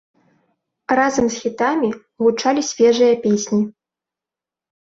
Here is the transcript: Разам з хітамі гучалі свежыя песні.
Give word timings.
Разам 0.99 1.25
з 1.33 1.41
хітамі 1.43 1.89
гучалі 2.25 2.61
свежыя 2.73 3.21
песні. 3.29 3.63